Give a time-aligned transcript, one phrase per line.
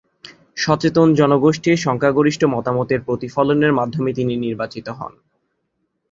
[0.57, 5.13] সচেতন জনগোষ্ঠীর সংখ্যাগরিষ্ঠ মতামতের প্রতিফলনের মাধ্যমে তিনি নির্বাচিত হন।